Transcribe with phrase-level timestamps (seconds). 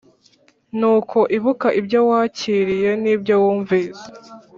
[0.77, 4.05] Nuko ibuka ibyo wākiriye n’ibyo wumvise,